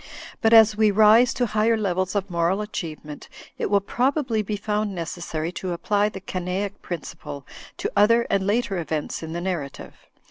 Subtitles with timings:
[0.41, 4.95] But as we rise to higher levels of moral achievement, it will probably be found
[4.95, 7.45] necessary to apply the Canaic principle
[7.77, 9.93] to other and later events in the narrative.